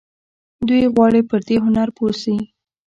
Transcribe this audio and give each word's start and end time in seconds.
دوی 0.67 0.83
غواړي 0.93 1.21
پر 1.29 1.39
دې 1.47 1.55
هنر 1.65 1.87
پوه 1.97 2.13
شي. 2.21 2.35